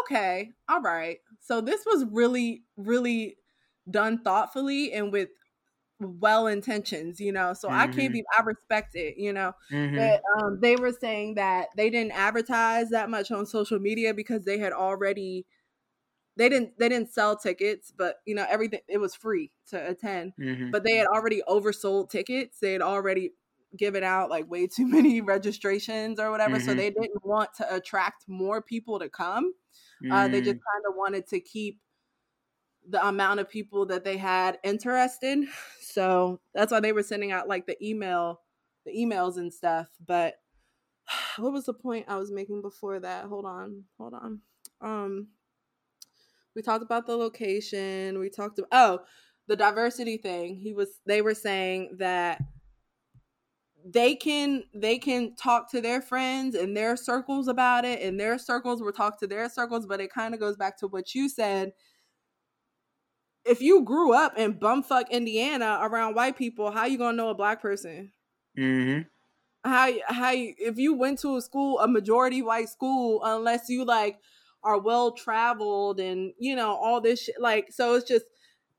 [0.00, 0.50] okay.
[0.68, 3.36] All right, so this was really, really
[3.90, 5.28] done thoughtfully and with
[6.20, 7.54] well intentions, you know.
[7.54, 7.78] So mm-hmm.
[7.78, 8.12] I can't mm-hmm.
[8.12, 9.52] be I respect it, you know.
[9.70, 9.96] Mm-hmm.
[9.96, 14.44] But um, they were saying that they didn't advertise that much on social media because
[14.44, 15.46] they had already
[16.36, 20.32] they didn't they didn't sell tickets, but you know, everything it was free to attend.
[20.40, 20.70] Mm-hmm.
[20.70, 22.58] But they had already oversold tickets.
[22.60, 23.32] They had already
[23.76, 26.58] given out like way too many registrations or whatever.
[26.60, 26.78] So mm-hmm.
[26.78, 29.52] they didn't want to attract more people to come.
[30.10, 30.66] Uh, they just mm.
[30.72, 31.78] kind of wanted to keep
[32.88, 35.46] the amount of people that they had interested.
[35.92, 38.40] So that's why they were sending out like the email,
[38.86, 39.88] the emails and stuff.
[40.04, 40.36] But
[41.36, 43.26] what was the point I was making before that?
[43.26, 44.40] Hold on, hold on.
[44.80, 45.28] Um,
[46.54, 48.18] we talked about the location.
[48.18, 49.00] We talked about oh,
[49.48, 50.56] the diversity thing.
[50.56, 51.00] He was.
[51.06, 52.40] They were saying that
[53.84, 58.38] they can they can talk to their friends and their circles about it and their
[58.38, 61.28] circles will talk to their circles but it kind of goes back to what you
[61.28, 61.72] said
[63.44, 67.34] if you grew up in bumfuck indiana around white people how you gonna know a
[67.34, 68.12] black person
[68.58, 69.02] mm-hmm.
[69.68, 74.18] how how if you went to a school a majority white school unless you like
[74.64, 78.24] are well traveled and you know all this shit like so it's just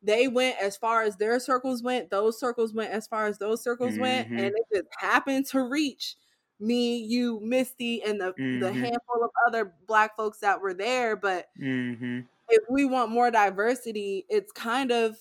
[0.01, 3.61] they went as far as their circles went those circles went as far as those
[3.63, 4.01] circles mm-hmm.
[4.01, 6.15] went and it just happened to reach
[6.59, 8.59] me you misty and the, mm-hmm.
[8.59, 12.21] the handful of other black folks that were there but mm-hmm.
[12.53, 15.17] If we want more diversity it's kind of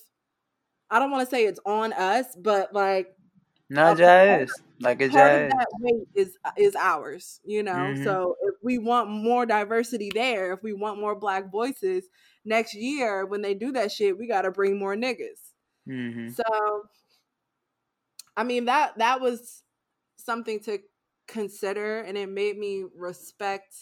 [0.91, 3.15] i don't want to say it's on us but like
[3.71, 8.05] no jazz like a jazz that weight is is ours you know mm-hmm.
[8.05, 12.05] so if we want more diversity there if we want more black voices
[12.45, 15.53] next year when they do that shit, we got to bring more niggas.
[15.89, 16.31] Mm-hmm.
[16.31, 16.43] So,
[18.37, 19.63] I mean that that was
[20.17, 20.79] something to
[21.27, 23.75] consider, and it made me respect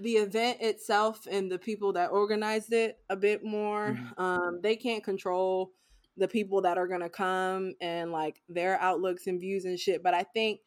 [0.00, 3.96] the event itself and the people that organized it a bit more.
[3.98, 4.22] Mm-hmm.
[4.22, 5.72] Um, they can't control
[6.16, 10.14] the people that are gonna come and like their outlooks and views and shit, but
[10.14, 10.60] I think.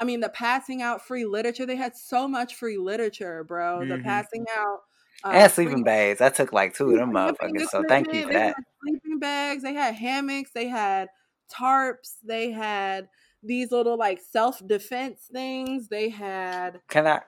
[0.00, 3.78] I mean, the passing out free literature, they had so much free literature, bro.
[3.78, 3.88] Mm-hmm.
[3.90, 4.80] The passing out
[5.24, 6.20] uh, and sleeping bags.
[6.20, 7.68] I took like two of them motherfuckers.
[7.68, 8.56] So thank you for that.
[8.82, 9.62] Sleeping bags.
[9.62, 10.50] They had hammocks.
[10.52, 11.08] They had
[11.52, 12.16] tarps.
[12.24, 13.08] They had
[13.42, 15.88] these little like self defense things.
[15.88, 16.80] They had.
[16.88, 17.20] Can I?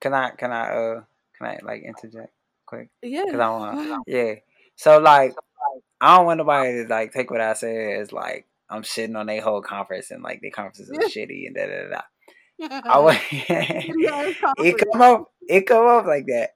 [0.00, 0.30] Can I?
[0.30, 0.70] Can I?
[0.70, 1.02] Uh.
[1.36, 2.32] Can I like interject
[2.66, 2.90] quick?
[3.02, 3.24] Yeah.
[3.30, 4.02] Cause I want.
[4.06, 4.34] Yeah.
[4.74, 5.34] So like,
[6.00, 9.26] I don't want nobody to like take what I say as like I'm shitting on
[9.26, 12.00] their whole conference and like the conferences are shitty and da da da.
[12.60, 13.22] I
[14.58, 15.32] it come up.
[15.48, 16.50] It come up like that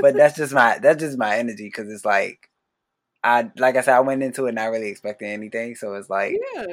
[0.00, 2.48] but that's just my that's just my energy because it's like
[3.22, 6.36] I like I said I went into it not really expecting anything, so it's like
[6.54, 6.66] yeah.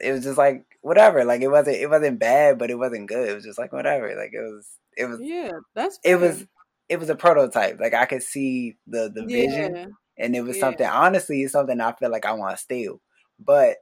[0.00, 1.24] it was just like whatever.
[1.24, 3.28] Like it wasn't it wasn't bad, but it wasn't good.
[3.28, 4.08] It was just like whatever.
[4.08, 5.50] Like it was it was yeah.
[5.74, 6.14] That's fair.
[6.14, 6.46] it was
[6.88, 7.78] it was a prototype.
[7.80, 10.60] Like I could see the the vision, and it was yeah.
[10.60, 10.86] something.
[10.86, 13.00] Honestly, it's something I feel like I want to steal,
[13.38, 13.76] but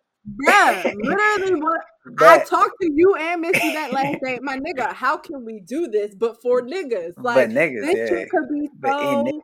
[0.46, 1.80] yeah, literally what
[2.20, 4.38] I talked to you and Missy that last day.
[4.42, 7.14] My nigga, how can we do this but for niggas?
[7.16, 8.24] Like niggas, this yeah.
[8.26, 9.42] could be so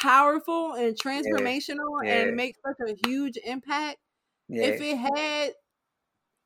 [0.00, 2.22] powerful and transformational yeah.
[2.22, 3.98] and make such a huge impact
[4.48, 4.64] yeah.
[4.64, 5.52] if it had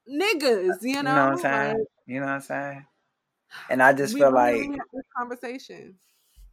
[0.09, 0.99] niggas, you know?
[0.99, 1.79] You know what I'm saying?
[1.79, 2.87] Like, you know what I'm saying?
[3.69, 5.97] And I just feel like this conversation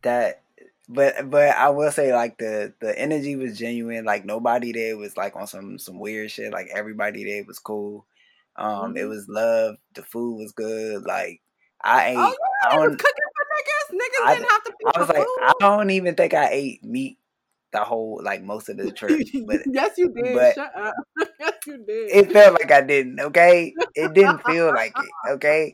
[0.02, 0.42] that
[0.88, 4.06] but but I will say like the the energy was genuine.
[4.06, 6.52] Like nobody there was like on some some weird shit.
[6.52, 8.06] Like everybody there was cool.
[8.56, 8.98] Um, mm-hmm.
[8.98, 9.76] it was love.
[9.94, 11.04] The food was good.
[11.04, 11.42] Like
[11.82, 12.18] I ate.
[12.18, 14.00] Oh, yeah, I don't, cooking for niggas.
[14.00, 14.74] Niggas I, didn't have to.
[14.96, 15.38] I was like, food.
[15.44, 17.19] I don't even think I ate meat
[17.72, 19.28] the whole like most of the trip.
[19.46, 20.36] But yes, you did.
[20.36, 20.94] But Shut up.
[21.40, 22.12] yes, you did.
[22.12, 23.20] It felt like I didn't.
[23.20, 25.10] Okay, it didn't feel like it.
[25.34, 25.74] Okay.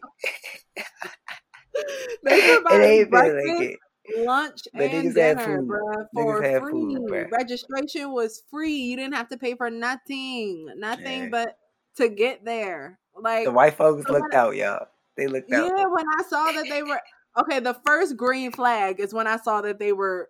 [2.24, 3.80] it ain't feel like it
[4.18, 5.80] lunch but and dinner, bro,
[6.14, 6.72] for free.
[6.72, 8.76] Food, Registration was free.
[8.76, 11.30] You didn't have to pay for nothing, nothing yeah.
[11.30, 11.58] but
[11.98, 13.00] to get there.
[13.18, 14.88] Like the white folks so looked out, y'all.
[15.18, 15.72] They looked out.
[15.78, 17.00] Yeah, when I saw that they were
[17.38, 20.30] okay, the first green flag is when I saw that they were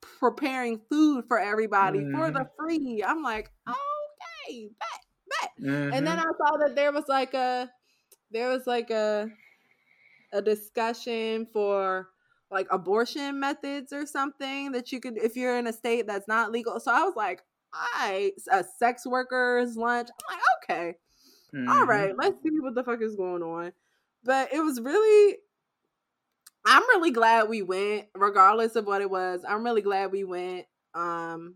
[0.00, 2.16] preparing food for everybody mm-hmm.
[2.16, 2.66] for the mm-hmm.
[2.66, 3.04] free.
[3.06, 5.50] I'm like, okay, bet, bet.
[5.60, 5.94] Mm-hmm.
[5.94, 6.28] And then mm-hmm.
[6.28, 7.70] I saw that there was like a
[8.30, 9.28] there was like a
[10.32, 12.08] a discussion for
[12.50, 16.52] like abortion methods or something that you could if you're in a state that's not
[16.52, 16.80] legal.
[16.80, 20.08] So I was like, I a sex workers lunch.
[20.10, 20.94] I'm like, okay.
[21.54, 21.68] Mm-hmm.
[21.68, 23.72] All right, let's see what the fuck is going on.
[24.24, 25.38] But it was really
[26.68, 29.40] I'm really glad we went, regardless of what it was.
[29.48, 30.66] I'm really glad we went.
[30.94, 31.54] Um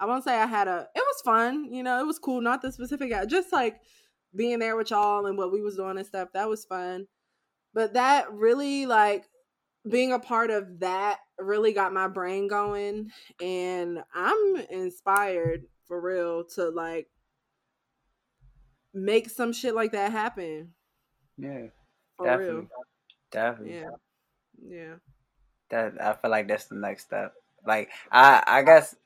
[0.00, 2.62] I won't say I had a it was fun, you know, it was cool, not
[2.62, 3.76] the specific just like
[4.34, 6.30] being there with y'all and what we was doing and stuff.
[6.32, 7.06] That was fun.
[7.74, 9.24] But that really like
[9.88, 13.10] being a part of that really got my brain going
[13.42, 17.08] and I'm inspired for real to like
[18.94, 20.72] make some shit like that happen.
[21.36, 21.66] Yeah.
[22.16, 22.54] For definitely.
[22.54, 22.68] real.
[23.30, 23.74] Definitely.
[23.74, 23.90] Yeah.
[24.66, 24.94] Yeah.
[25.70, 27.34] That I feel like that's the next step.
[27.66, 28.96] Like I I guess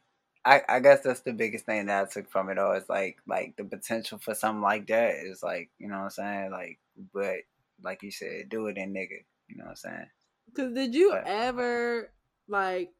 [0.45, 2.73] I, I guess that's the biggest thing that I took from it all.
[2.73, 6.11] Is like like the potential for something like that is like, you know what I'm
[6.11, 6.51] saying?
[6.51, 6.79] Like
[7.13, 7.39] but
[7.83, 9.25] like you said, do it in nigga.
[9.49, 10.07] You know what I'm saying?
[10.47, 12.11] Because did you but, ever
[12.49, 12.91] like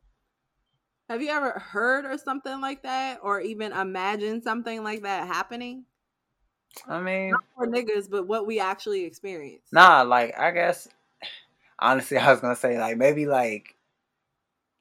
[1.09, 5.85] have you ever heard or something like that, or even imagine something like that happening?
[6.89, 9.67] I mean, not for niggas, but what we actually experience.
[9.73, 10.89] Nah, like I guess
[11.79, 13.77] honestly, I was gonna say like maybe like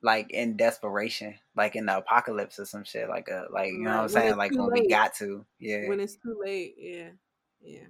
[0.02, 3.92] like in desperation, like in the apocalypse or some shit, like a like you know
[3.92, 4.84] what I'm saying, like when late.
[4.84, 7.10] we got to, yeah, when it's too late, yeah.
[7.64, 7.86] Yeah.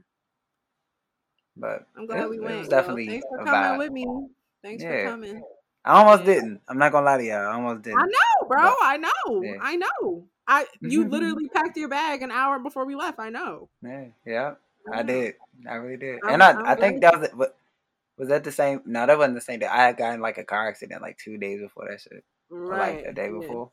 [1.56, 2.56] But I'm glad it, we went.
[2.56, 3.78] It was definitely well, thanks for coming vibe.
[3.78, 4.06] with me.
[4.64, 5.04] Thanks yeah.
[5.06, 5.44] for coming.
[5.84, 6.34] I almost yeah.
[6.36, 6.62] didn't.
[6.68, 7.48] I'm not gonna lie to y'all.
[7.48, 8.00] I almost didn't.
[8.00, 8.64] I know, bro.
[8.64, 9.44] But, I know.
[9.44, 9.58] Yeah.
[9.62, 10.26] I know.
[10.48, 13.20] I you literally packed your bag an hour before we left.
[13.20, 13.70] I know.
[13.82, 14.54] Yeah, yeah,
[14.92, 15.36] I did.
[15.70, 16.20] I really did.
[16.26, 17.38] I'm, and I, I'm i think that was it.
[17.38, 17.56] But
[18.22, 18.82] was that the same?
[18.86, 19.66] No, that wasn't the same day.
[19.66, 22.24] I had gotten like a car accident like two days before that shit.
[22.52, 22.98] Right.
[22.98, 23.72] like a day before.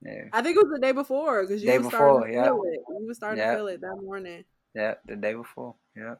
[0.00, 0.28] Yeah.
[0.32, 2.44] I think it was the day before because you day were before, yeah.
[2.44, 2.80] feel it.
[2.88, 4.44] You were starting to feel it that morning.
[4.74, 5.74] Yeah, the day before.
[5.94, 6.14] Yeah.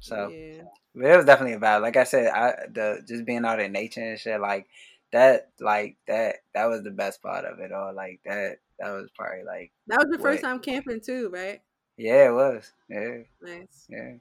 [0.00, 0.64] So yeah.
[0.94, 1.80] it was definitely a vibe.
[1.80, 4.66] Like I said, I the just being out in nature and shit, like
[5.12, 7.94] that like that that was the best part of it all.
[7.94, 11.62] Like that that was probably like That was your what, first time camping too, right?
[11.96, 12.70] Yeah, it was.
[12.90, 13.22] Yeah.
[13.40, 13.86] Nice.
[13.88, 13.96] Yeah.
[13.96, 14.20] You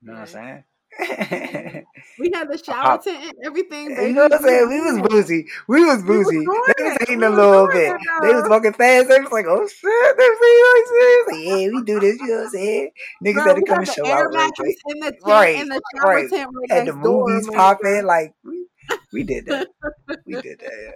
[0.00, 0.32] know nice.
[0.32, 0.64] what I'm saying?
[2.18, 3.94] we had the shower tent and everything.
[3.94, 4.08] Baby.
[4.08, 4.68] You know what I'm saying?
[4.68, 5.46] We was boozy.
[5.66, 6.38] We was boozy.
[6.38, 7.96] We was they was eating a little bit.
[8.22, 9.08] They was walking fast.
[9.08, 10.16] They was like, oh shit.
[10.18, 12.20] They was like, yeah, we do this.
[12.20, 12.90] You know what I'm saying?
[13.24, 14.76] Niggas Bro, had to come and show out real quick.
[14.86, 15.60] In the tent, right.
[15.60, 16.30] In the shower right.
[16.30, 18.04] tent right had the movies popping.
[18.04, 18.66] Like, we,
[19.12, 19.68] we did that.
[20.26, 20.94] we did that.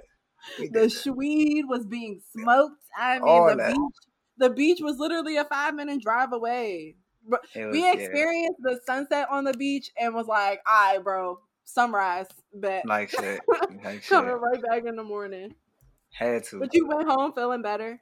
[0.59, 2.85] We did the Swede was being smoked.
[2.99, 3.73] I mean, All the that.
[3.73, 3.95] beach.
[4.39, 6.97] The beach was literally a five minute drive away.
[7.29, 8.73] Was, we experienced yeah.
[8.75, 13.41] the sunset on the beach and was like, "All right, bro, sunrise." Bet like shit,
[13.85, 14.41] like coming shit.
[14.41, 15.55] right back in the morning.
[16.13, 18.01] Had to, but you went home feeling better.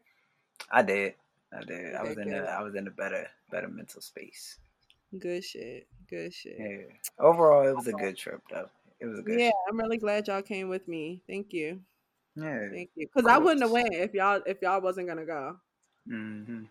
[0.71, 1.15] I did.
[1.53, 1.95] I did.
[1.95, 4.59] I was in a I was in a better better mental space.
[5.19, 5.87] Good shit.
[6.09, 6.57] Good shit.
[6.59, 7.25] Yeah.
[7.25, 8.69] Overall, it was a good trip though.
[9.01, 9.39] It was a good.
[9.39, 9.55] Yeah, trip.
[9.69, 11.23] I'm really glad y'all came with me.
[11.29, 11.81] Thank you.
[12.37, 12.69] Yeah.
[12.73, 13.07] Thank you.
[13.13, 15.57] Because I wouldn't have went if y'all if y'all wasn't gonna go.
[16.11, 16.65] Mm-hmm.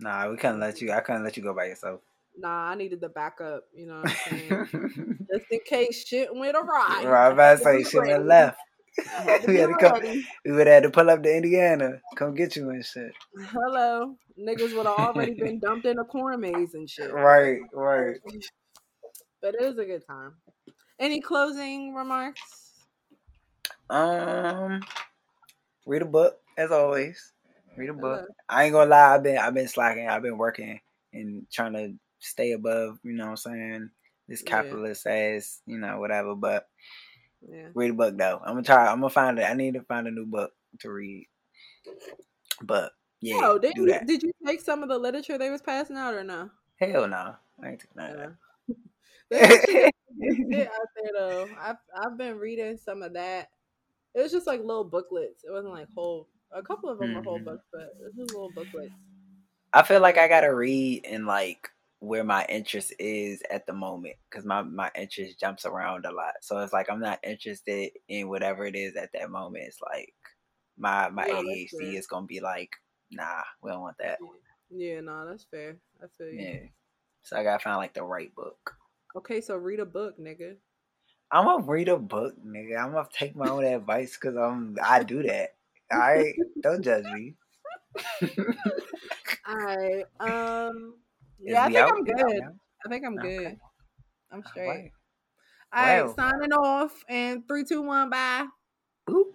[0.00, 0.92] Nah, we couldn't let you.
[0.92, 2.00] I couldn't let you go by yourself.
[2.36, 3.64] Nah, I needed the backup.
[3.74, 5.26] You know what I'm saying?
[5.32, 7.02] Just in case shit went awry.
[7.04, 8.58] Right, about to say shit went left.
[9.46, 10.00] we had to come.
[10.44, 13.12] We would have had to pull up to Indiana, come get you and shit.
[13.50, 17.12] Hello, niggas would have already been dumped in a corn maze and shit.
[17.12, 18.16] Right, right.
[19.40, 20.32] But it was a good time.
[20.98, 22.40] Any closing remarks?
[23.88, 24.80] Um,
[25.86, 27.32] read a book as always.
[27.80, 28.28] Read a book.
[28.46, 30.06] I ain't gonna lie, I've been I've been slacking.
[30.06, 30.78] I've been working
[31.14, 33.90] and trying to stay above, you know what I'm saying?
[34.28, 35.36] This capitalist yeah.
[35.36, 36.34] ass, you know, whatever.
[36.34, 36.66] But
[37.40, 37.68] yeah.
[37.72, 38.38] read a book though.
[38.44, 39.44] I'm gonna try I'm gonna find it.
[39.44, 41.26] I need to find a new book to read.
[42.60, 43.40] But yeah.
[43.42, 44.06] Oh, did you that.
[44.06, 46.50] did you take some of the literature they was passing out or no?
[46.76, 47.34] Hell no.
[47.64, 48.36] I ain't taking none of
[49.30, 49.92] that.
[50.70, 51.48] out there though.
[51.58, 53.48] I've I've been reading some of that.
[54.14, 55.44] It was just like little booklets.
[55.44, 57.18] It wasn't like whole a couple of them mm-hmm.
[57.18, 58.92] are whole books, but this is a little booklets.
[59.72, 61.68] I feel like I gotta read in like
[62.00, 66.34] where my interest is at the moment because my my interest jumps around a lot.
[66.40, 69.64] So it's like I'm not interested in whatever it is at that moment.
[69.66, 70.12] It's like
[70.78, 72.70] my my ADHD is gonna be like,
[73.12, 74.18] nah, we don't want that.
[74.70, 75.76] Yeah, no, nah, that's fair.
[76.02, 76.40] I feel you.
[76.40, 76.58] Yeah.
[77.22, 78.74] So I gotta find like the right book.
[79.14, 80.56] Okay, so read a book, nigga.
[81.30, 82.82] I'm gonna read a book, nigga.
[82.82, 85.50] I'm gonna take my own advice because I'm I do that.
[85.92, 87.34] All right, don't judge me.
[89.46, 90.04] All right.
[90.20, 90.94] Um.
[91.40, 92.42] Yeah, I think I'm good.
[92.84, 93.56] I think I'm good.
[94.30, 94.66] I'm straight.
[94.68, 94.92] All right.
[95.72, 98.46] All right, signing off and three, two, one, bye.
[99.08, 99.32] Boop.